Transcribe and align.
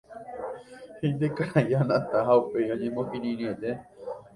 he'ínte 0.99 1.27
karai 1.37 1.71
Anata 1.81 2.17
ha 2.27 2.33
upéi 2.41 2.71
oñemokirirĩete. 2.75 3.69